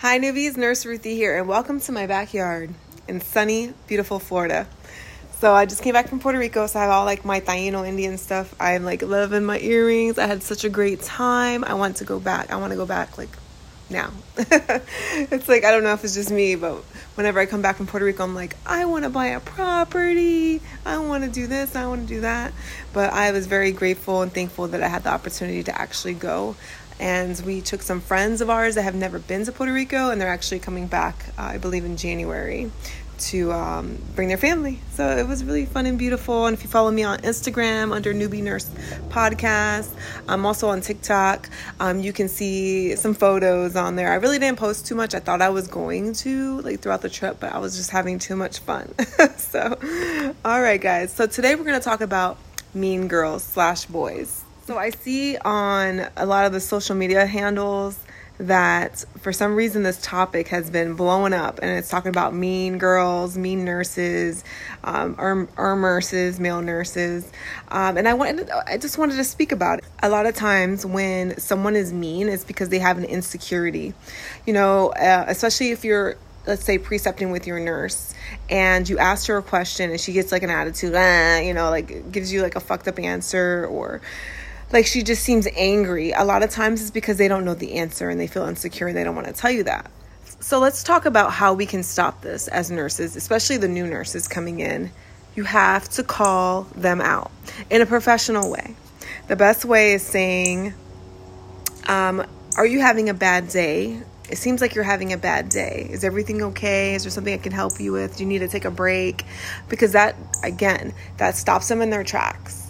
[0.00, 0.56] Hi, newbies.
[0.56, 2.72] Nurse Ruthie here, and welcome to my backyard
[3.08, 4.68] in sunny, beautiful Florida.
[5.40, 7.84] So I just came back from Puerto Rico, so I have all like my Taino
[7.84, 8.54] Indian stuff.
[8.60, 10.16] I'm like loving my earrings.
[10.16, 11.64] I had such a great time.
[11.64, 12.52] I want to go back.
[12.52, 13.30] I want to go back like
[13.90, 14.12] now.
[14.36, 16.76] it's like I don't know if it's just me, but
[17.16, 20.60] whenever I come back from Puerto Rico, I'm like, I want to buy a property.
[20.86, 21.74] I want to do this.
[21.74, 22.52] I want to do that.
[22.92, 26.54] But I was very grateful and thankful that I had the opportunity to actually go
[27.00, 30.20] and we took some friends of ours that have never been to Puerto Rico, and
[30.20, 32.70] they're actually coming back, uh, I believe, in January
[33.18, 34.78] to um, bring their family.
[34.92, 36.46] So it was really fun and beautiful.
[36.46, 38.70] And if you follow me on Instagram under Newbie Nurse
[39.08, 39.92] Podcast,
[40.28, 41.48] I'm also on TikTok.
[41.80, 44.12] Um, you can see some photos on there.
[44.12, 45.14] I really didn't post too much.
[45.14, 48.18] I thought I was going to like throughout the trip, but I was just having
[48.18, 48.94] too much fun.
[49.36, 49.78] so,
[50.44, 51.12] all right, guys.
[51.12, 52.38] So today we're going to talk about
[52.74, 54.37] mean girls slash boys.
[54.68, 57.98] So I see on a lot of the social media handles
[58.36, 62.76] that for some reason this topic has been blowing up and it's talking about mean
[62.76, 64.44] girls, mean nurses,
[64.84, 67.32] um, or, or nurses, male nurses.
[67.68, 69.86] Um, and I wanted, I just wanted to speak about it.
[70.02, 73.94] A lot of times when someone is mean, it's because they have an insecurity.
[74.46, 78.14] You know, uh, especially if you're let's say precepting with your nurse
[78.50, 81.70] and you ask her a question and she gets like an attitude, eh, you know,
[81.70, 84.02] like gives you like a fucked up answer or
[84.72, 86.12] like she just seems angry.
[86.12, 88.88] A lot of times it's because they don't know the answer and they feel insecure
[88.88, 89.90] and they don't want to tell you that.
[90.40, 94.28] So let's talk about how we can stop this as nurses, especially the new nurses
[94.28, 94.90] coming in.
[95.34, 97.30] You have to call them out
[97.70, 98.74] in a professional way.
[99.28, 100.74] The best way is saying,
[101.86, 102.24] um,
[102.56, 104.00] Are you having a bad day?
[104.30, 105.88] It seems like you're having a bad day.
[105.90, 106.94] Is everything okay?
[106.94, 108.18] Is there something I can help you with?
[108.18, 109.24] Do you need to take a break?
[109.70, 112.67] Because that, again, that stops them in their tracks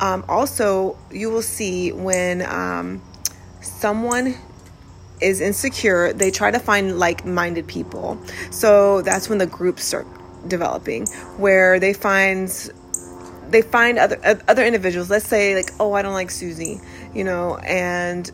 [0.00, 3.02] um, also, you will see when um,
[3.60, 4.34] someone
[5.20, 8.18] is insecure, they try to find like minded people.
[8.50, 10.06] So that's when the groups start
[10.48, 12.48] developing, where they find
[13.48, 15.10] they find other other individuals.
[15.10, 16.80] Let's say like, oh, I don't like Susie,
[17.14, 18.30] you know, and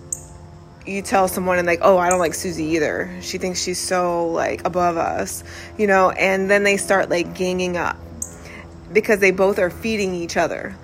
[0.87, 3.19] you tell someone and like, oh, I don't like Susie either.
[3.21, 5.45] She thinks she's so like above us,
[5.77, 7.97] you know, and then they start like ganging up
[8.93, 10.75] because they both are feeding each other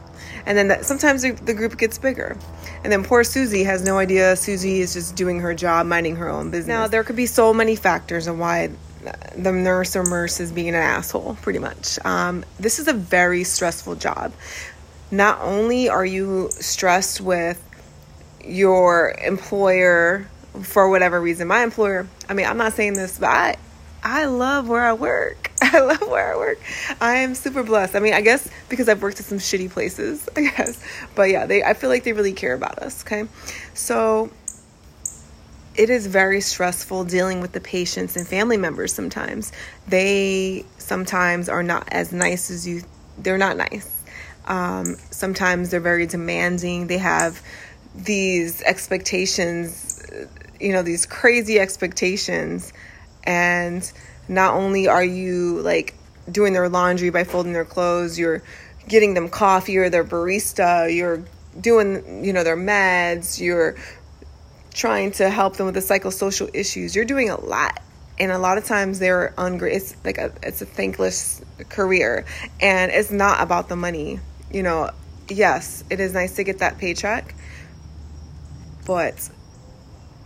[0.46, 2.36] and then that, sometimes the, the group gets bigger.
[2.84, 4.36] And then poor Susie has no idea.
[4.36, 6.68] Susie is just doing her job, minding her own business.
[6.68, 8.70] Now, there could be so many factors on why
[9.36, 11.98] the nurse or nurse is being an asshole, pretty much.
[12.04, 14.32] Um, this is a very stressful job.
[15.10, 17.62] Not only are you stressed with
[18.44, 20.28] your employer
[20.62, 23.56] for whatever reason, my employer, I mean, I'm not saying this, but I,
[24.02, 25.45] I love where I work.
[25.72, 26.58] I love where I work.
[27.00, 27.96] I am super blessed.
[27.96, 30.82] I mean, I guess because I've worked at some shitty places, I guess.
[31.14, 33.24] But yeah, they I feel like they really care about us, okay?
[33.74, 34.30] So
[35.74, 39.52] it is very stressful dealing with the patients and family members sometimes.
[39.88, 42.82] They sometimes are not as nice as you
[43.18, 44.04] they're not nice.
[44.46, 46.86] Um, sometimes they're very demanding.
[46.86, 47.42] They have
[47.94, 50.02] these expectations,
[50.60, 52.72] you know, these crazy expectations
[53.24, 53.90] and
[54.28, 55.94] not only are you like
[56.30, 58.42] doing their laundry by folding their clothes you're
[58.88, 61.24] getting them coffee or their barista you're
[61.60, 63.76] doing you know their meds you're
[64.76, 66.94] trying to help them with the psychosocial issues.
[66.94, 67.80] You're doing a lot.
[68.18, 72.24] And a lot of times they're ungr it's like a it's a thankless career.
[72.60, 74.20] And it's not about the money
[74.52, 74.90] you know.
[75.28, 77.34] Yes it is nice to get that paycheck
[78.86, 79.28] but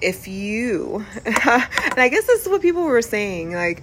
[0.03, 1.35] if you and
[1.99, 3.83] i guess this is what people were saying like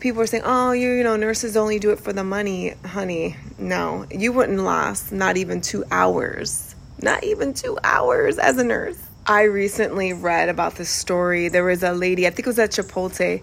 [0.00, 3.36] people were saying oh you you know nurses only do it for the money honey.
[3.58, 8.98] No you wouldn't last not even two hours not even two hours as a nurse.
[9.24, 11.48] I recently read about this story.
[11.48, 13.42] There was a lady i think it was at chipotle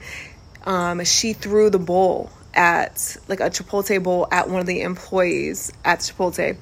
[0.66, 5.72] um, she threw the bowl at like a chipotle bowl at one of the employees
[5.84, 6.57] at chipotle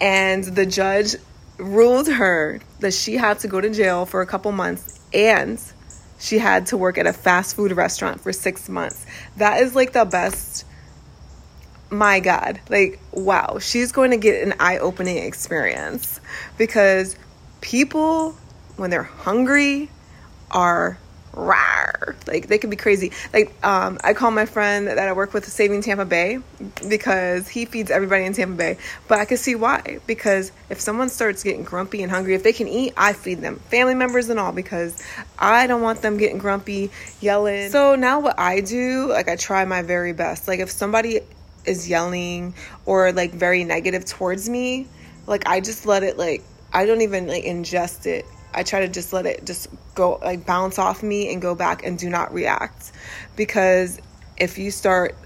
[0.00, 1.16] and the judge
[1.58, 5.60] ruled her that she had to go to jail for a couple months and
[6.18, 9.06] she had to work at a fast food restaurant for six months.
[9.36, 10.64] That is like the best.
[11.90, 16.20] My God, like, wow, she's going to get an eye opening experience
[16.58, 17.16] because
[17.60, 18.32] people,
[18.76, 19.90] when they're hungry,
[20.50, 20.98] are
[22.26, 23.12] Like they could be crazy.
[23.32, 26.38] Like um, I call my friend that I work with Saving Tampa Bay
[26.88, 28.78] because he feeds everybody in Tampa Bay.
[29.08, 30.00] But I can see why.
[30.06, 33.56] Because if someone starts getting grumpy and hungry, if they can eat, I feed them,
[33.70, 35.02] family members and all, because
[35.38, 36.90] I don't want them getting grumpy,
[37.20, 37.70] yelling.
[37.70, 40.48] So now what I do, like I try my very best.
[40.48, 41.20] Like if somebody
[41.64, 42.54] is yelling
[42.84, 44.86] or like very negative towards me,
[45.26, 46.42] like I just let it like
[46.72, 50.46] I don't even like ingest it I try to just let it just go like
[50.46, 52.92] bounce off me and go back and do not react
[53.36, 54.00] because
[54.36, 55.16] if you start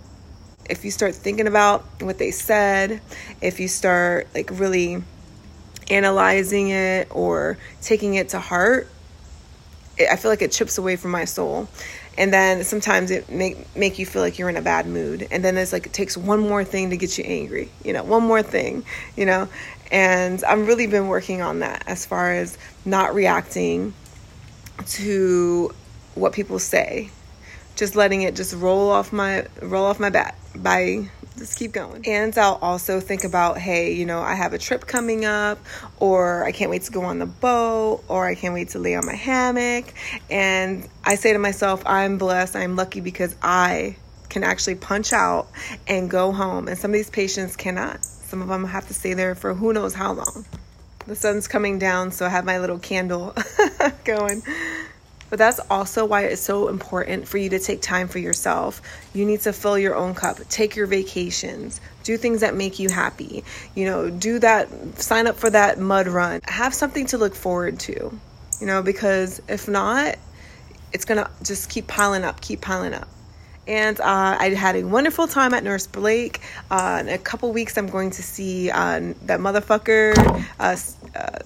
[0.69, 3.01] if you start thinking about what they said,
[3.41, 5.03] if you start like really
[5.91, 8.89] analyzing it or taking it to heart,
[9.97, 11.69] it, I feel like it chips away from my soul.
[12.19, 15.27] And then sometimes it make make you feel like you're in a bad mood.
[15.31, 18.03] And then it's like it takes one more thing to get you angry, you know,
[18.03, 18.85] one more thing,
[19.17, 19.49] you know.
[19.91, 23.95] And I've really been working on that as far as not reacting
[24.87, 25.73] to
[26.15, 27.11] what people say
[27.79, 31.09] just letting it just roll off my roll off my back by
[31.39, 32.07] just keep going.
[32.07, 35.59] And I'll also think about, hey, you know, I have a trip coming up,
[35.99, 38.95] or I can't wait to go on the boat, or I can't wait to lay
[38.95, 39.93] on my hammock.
[40.31, 43.97] And I say to myself, I'm blessed, I'm lucky because I
[44.29, 45.49] can actually punch out
[45.87, 46.69] and go home.
[46.69, 48.05] And some of these patients cannot.
[48.05, 50.45] Some of them have to stay there for who knows how long.
[51.07, 53.35] The sun's coming down, so I have my little candle
[54.05, 54.43] going.
[55.31, 58.81] But that's also why it's so important for you to take time for yourself.
[59.15, 62.89] You need to fill your own cup, take your vacations, do things that make you
[62.89, 63.45] happy.
[63.75, 66.41] You know, do that, sign up for that mud run.
[66.45, 68.19] Have something to look forward to,
[68.61, 70.17] you know, because if not,
[70.93, 73.09] it's gonna just keep piling up, keep piling up.
[73.69, 76.41] And uh, I had a wonderful time at Nurse Blake.
[76.71, 80.17] Uh, in a couple weeks, I'm going to see uh, that motherfucker,
[80.59, 81.39] uh, uh,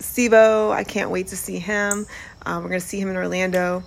[0.00, 0.72] Sivo.
[0.72, 2.04] I can't wait to see him.
[2.44, 3.82] Um, we're going to see him in Orlando.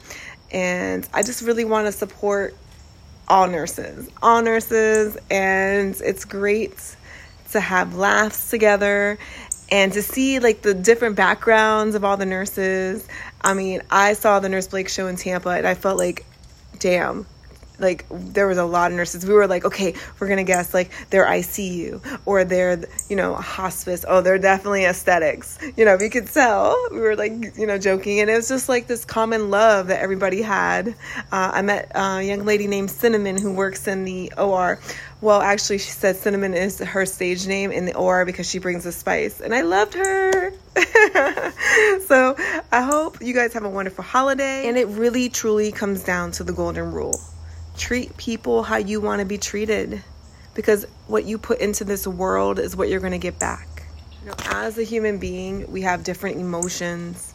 [0.52, 2.56] And I just really want to support
[3.28, 5.18] all nurses, all nurses.
[5.30, 6.74] And it's great
[7.52, 9.18] to have laughs together
[9.72, 13.08] and to see like the different backgrounds of all the nurses.
[13.42, 16.26] I mean, I saw the Nurse Blake show in Tampa and I felt like,
[16.80, 17.26] damn,
[17.82, 19.26] like there was a lot of nurses.
[19.26, 24.06] We were like okay we're gonna guess like they're icu or they're you know hospice.
[24.08, 25.58] Oh they're definitely aesthetics.
[25.76, 26.78] You know we could tell.
[26.92, 28.20] We were like you know joking.
[28.20, 30.96] And it was just like this common love that everybody had.
[31.32, 34.80] Uh, i met a young lady named cinnamon who works in the or
[35.22, 38.84] well actually she said cinnamon is her stage name in the or because she brings
[38.84, 40.54] the spice and i loved her.
[42.08, 42.36] So
[42.72, 44.68] i hope you guys have a wonderful holiday.
[44.68, 47.20] And it really truly comes down to the golden rule
[47.82, 50.04] treat people how you want to be treated
[50.54, 53.68] because what you put into this world is what you're going to get back.
[54.22, 57.34] You know, as a human being, we have different emotions.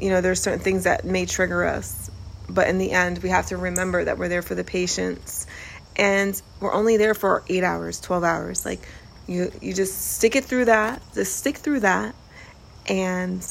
[0.00, 2.10] You know, there's certain things that may trigger us,
[2.48, 5.46] but in the end, we have to remember that we're there for the patients
[5.96, 8.64] and we're only there for 8 hours, 12 hours.
[8.64, 8.88] Like
[9.26, 11.02] you you just stick it through that.
[11.14, 12.14] Just stick through that
[12.86, 13.44] and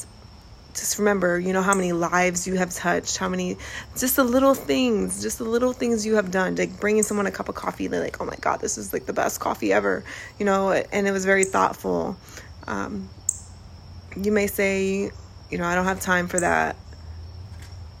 [0.78, 3.56] just remember, you know, how many lives you have touched, how many,
[3.96, 7.30] just the little things, just the little things you have done, like bringing someone a
[7.30, 7.86] cup of coffee.
[7.86, 10.04] They're like, oh my God, this is like the best coffee ever,
[10.38, 12.16] you know, and it was very thoughtful.
[12.66, 13.08] Um,
[14.16, 15.10] you may say,
[15.50, 16.76] you know, I don't have time for that.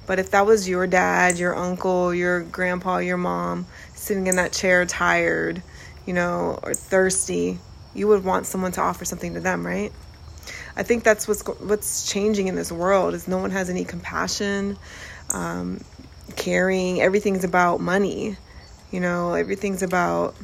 [0.06, 4.52] But if that was your dad, your uncle, your grandpa, your mom sitting in that
[4.52, 5.62] chair tired,
[6.06, 7.58] you know, or thirsty,
[7.94, 9.92] you would want someone to offer something to them, right?
[10.78, 14.78] I think that's what's what's changing in this world is no one has any compassion,
[15.34, 15.80] um,
[16.36, 17.02] caring.
[17.02, 18.36] Everything's about money.
[18.92, 20.36] You know, everything's about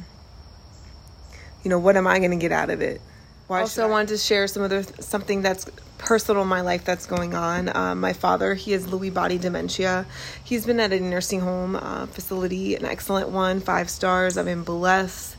[1.63, 2.99] you know what am I going to get out of it.
[3.47, 5.67] Why also, I wanted to share some other something that's
[5.99, 7.73] personal in my life that's going on.
[7.73, 10.05] Um, my father, he has Lewy body dementia.
[10.43, 14.37] He's been at a nursing home uh, facility, an excellent one, five stars.
[14.37, 15.37] I've been blessed.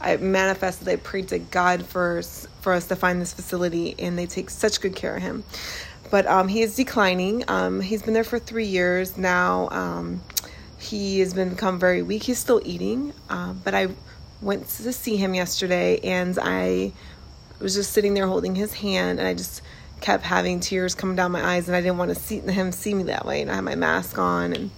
[0.00, 2.22] I manifested, I prayed to God for
[2.60, 5.44] for us to find this facility, and they take such good care of him.
[6.10, 7.44] But um, he is declining.
[7.48, 9.68] Um, he's been there for three years now.
[9.70, 10.22] Um,
[10.78, 12.22] he has been become very weak.
[12.22, 13.88] He's still eating, uh, but I
[14.40, 16.92] went to see him yesterday, and I
[17.60, 19.62] was just sitting there holding his hand, and I just
[20.00, 22.94] kept having tears coming down my eyes, and I didn't want to see him see
[22.94, 23.42] me that way.
[23.42, 24.70] And I had my mask on, and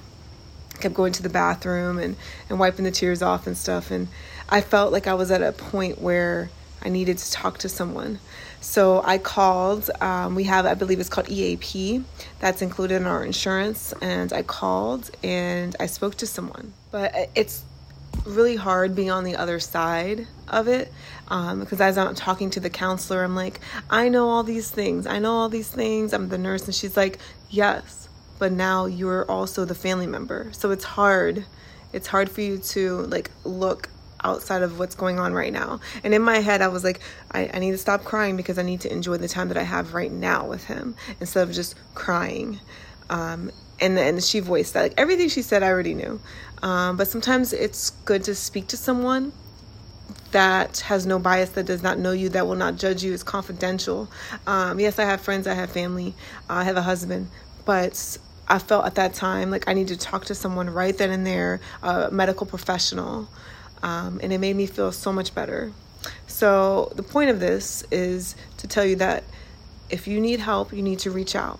[0.80, 2.16] kept going to the bathroom and,
[2.48, 3.90] and wiping the tears off and stuff.
[3.90, 4.08] And
[4.50, 6.50] I felt like I was at a point where
[6.82, 8.18] I needed to talk to someone.
[8.60, 9.90] So I called.
[10.00, 12.02] Um, we have, I believe it's called EAP.
[12.40, 13.94] That's included in our insurance.
[14.00, 16.72] And I called and I spoke to someone.
[16.90, 17.64] But it's
[18.26, 20.92] really hard being on the other side of it
[21.28, 25.06] um, because as I'm talking to the counselor, I'm like, I know all these things.
[25.06, 26.12] I know all these things.
[26.12, 26.64] I'm the nurse.
[26.66, 30.50] And she's like, Yes, but now you're also the family member.
[30.52, 31.44] So it's hard.
[31.92, 33.88] It's hard for you to like look
[34.24, 35.80] outside of what's going on right now.
[36.04, 37.00] And in my head, I was like,
[37.30, 39.62] I, I need to stop crying because I need to enjoy the time that I
[39.62, 42.60] have right now with him instead of just crying.
[43.08, 43.50] Um,
[43.80, 46.20] and then she voiced that like everything she said, I already knew.
[46.62, 49.32] Um, but sometimes it's good to speak to someone
[50.32, 53.22] that has no bias, that does not know you, that will not judge you, is
[53.22, 54.08] confidential.
[54.46, 56.14] Um, yes, I have friends, I have family,
[56.48, 57.28] uh, I have a husband,
[57.64, 61.10] but I felt at that time like I need to talk to someone right then
[61.10, 63.28] and there, a medical professional,
[63.82, 65.72] um, and it made me feel so much better.
[66.26, 69.24] So, the point of this is to tell you that
[69.90, 71.58] if you need help, you need to reach out.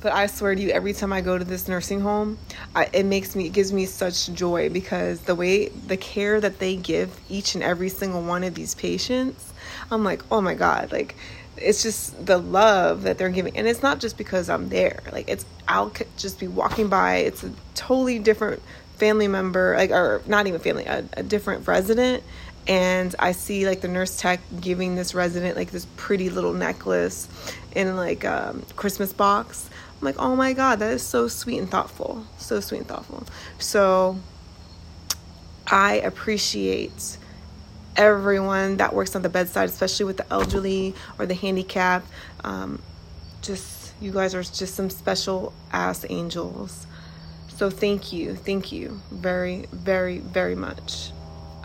[0.00, 2.38] But I swear to you, every time I go to this nursing home,
[2.74, 6.60] I, it makes me, it gives me such joy because the way, the care that
[6.60, 9.52] they give each and every single one of these patients,
[9.90, 11.16] I'm like, oh my God, like,
[11.56, 13.56] it's just the love that they're giving.
[13.56, 17.42] And it's not just because I'm there, like, it's, I'll just be walking by, it's
[17.42, 18.62] a totally different
[18.98, 22.22] family member, like, or not even family, a, a different resident
[22.68, 27.26] and I see like the nurse tech giving this resident like this pretty little necklace
[27.74, 29.70] in like a um, Christmas box.
[29.98, 32.26] I'm like, oh my God, that is so sweet and thoughtful.
[32.36, 33.24] So sweet and thoughtful.
[33.58, 34.18] So
[35.66, 37.16] I appreciate
[37.96, 42.06] everyone that works on the bedside, especially with the elderly or the handicapped.
[42.44, 42.82] Um,
[43.40, 46.86] just, you guys are just some special ass angels.
[47.58, 48.36] So thank you.
[48.36, 51.10] Thank you very, very, very much.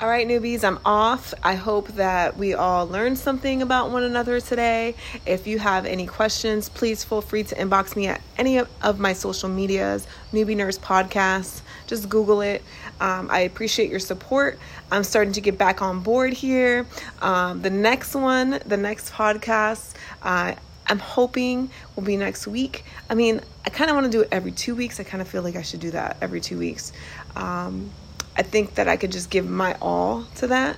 [0.02, 1.36] All right, newbies, I'm off.
[1.44, 4.96] I hope that we all learned something about one another today.
[5.28, 9.14] If you have any questions, please feel free to inbox me at any of my
[9.14, 11.62] social medias, Newbie Nurse Podcast.
[11.86, 12.64] Just Google it.
[13.00, 14.58] Um, I appreciate your support.
[14.92, 16.88] I'm starting to get back on board here.
[17.22, 20.56] Um, the next one, the next podcast, uh,
[20.88, 22.84] I'm hoping will be next week.
[23.10, 25.00] I mean, I kind of want to do it every two weeks.
[25.00, 26.92] I kind of feel like I should do that every two weeks.
[27.36, 27.92] Um,
[28.36, 30.78] I think that I could just give my all to that.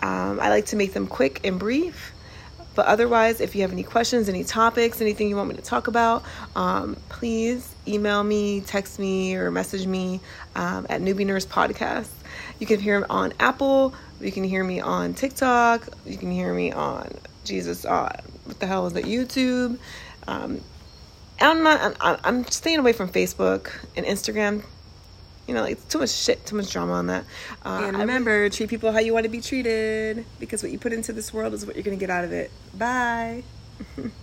[0.00, 2.12] Um, I like to make them quick and brief.
[2.74, 5.88] But otherwise, if you have any questions, any topics, anything you want me to talk
[5.88, 6.24] about,
[6.56, 10.20] um, please email me, text me, or message me
[10.54, 12.08] um, at Newbie Nurse Podcast.
[12.58, 13.94] You can hear me on Apple.
[14.20, 15.86] You can hear me on TikTok.
[16.06, 17.12] You can hear me on
[17.44, 17.84] Jesus.
[17.84, 19.04] Uh, what the hell is that?
[19.04, 19.78] YouTube.
[20.26, 20.60] Um,
[21.40, 21.96] I'm not.
[22.00, 24.62] I'm, I'm staying away from Facebook and Instagram
[25.46, 27.24] you know, like too much shit, too much drama on that.
[27.64, 30.92] Uh, and remember, treat people how you want to be treated because what you put
[30.92, 32.50] into this world is what you're going to get out of it.
[32.74, 33.42] Bye.